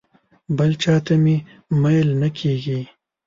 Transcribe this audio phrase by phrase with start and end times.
[0.57, 1.35] بل چاته مې
[1.81, 2.81] میل نه کېږي.